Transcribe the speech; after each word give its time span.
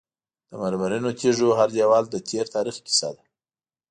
د 0.49 0.51
مرمرینو 0.61 1.11
تیږو 1.19 1.49
هر 1.59 1.69
دیوال 1.75 2.03
د 2.09 2.15
تیر 2.27 2.45
تاریخ 2.55 2.75
کیسه 2.85 3.09
ده. 3.15 3.23